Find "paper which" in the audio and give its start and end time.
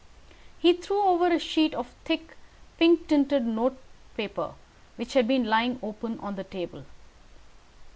4.17-5.13